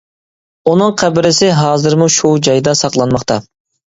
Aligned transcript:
ئۇنىڭ 0.71 0.93
قەبرىسى 1.01 1.49
ھازىرمۇ 1.59 2.09
شۇ 2.15 2.31
جايدا 2.47 2.75
ساقلانماقتا. 2.79 3.37